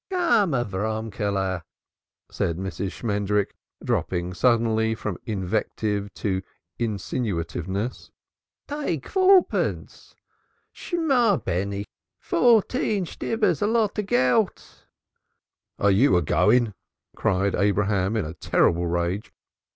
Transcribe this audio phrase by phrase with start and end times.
[0.09, 1.61] "Come, Avroomkely,"
[2.31, 2.89] said Mrs.
[2.91, 3.51] Shmendrik,
[3.83, 6.41] dropping suddenly from invective to
[6.79, 8.09] insinuativeness.
[8.67, 10.15] "Take fourteenpence.
[10.73, 11.85] Shemah, beni!
[12.17, 14.87] Fourteen Shtibbur's a lot of Gelt."
[15.77, 16.73] "Are you a going?"
[17.15, 19.31] cried Abraham in a terrible rage.